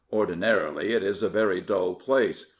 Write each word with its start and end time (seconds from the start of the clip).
Ordinarily 0.11 0.93
it 0.93 1.03
is 1.03 1.21
a 1.21 1.29
very 1.29 1.61
dull 1.61 1.93
place. 1.93 2.47